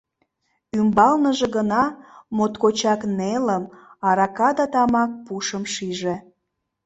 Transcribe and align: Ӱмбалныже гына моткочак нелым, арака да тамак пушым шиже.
Ӱмбалныже 0.79 1.47
гына 1.57 1.83
моткочак 2.35 3.01
нелым, 3.19 3.63
арака 4.07 4.49
да 4.57 4.65
тамак 4.73 5.11
пушым 5.25 5.63
шиже. 5.73 6.15